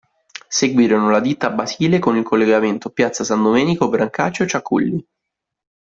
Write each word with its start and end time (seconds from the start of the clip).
Seguirono 0.49 1.11
la 1.11 1.19
Ditta 1.19 1.51
Basile 1.51 1.99
con 1.99 2.17
il 2.17 2.23
collegamento 2.23 2.89
piazza 2.89 3.23
S. 3.23 3.35
Domenico-Brancaccio-Ciaculli. 3.35 5.07